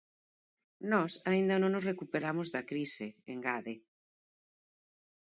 [0.91, 3.75] "Nós aínda non nos recuperamos da crise", engade.